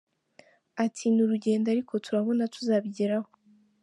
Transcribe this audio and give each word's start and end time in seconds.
Ati 0.83 1.03
“Ni 1.09 1.19
urugendo 1.25 1.65
ariko 1.73 1.93
turabona 2.05 2.43
tuzabigeraho. 2.53 3.29